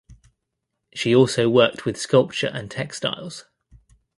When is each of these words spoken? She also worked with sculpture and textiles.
She 0.95 1.13
also 1.13 1.47
worked 1.47 1.85
with 1.85 1.95
sculpture 1.95 2.47
and 2.51 2.71
textiles. 2.71 3.45